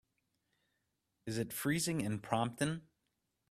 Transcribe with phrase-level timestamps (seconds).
[1.27, 2.81] is it freezing in Prompton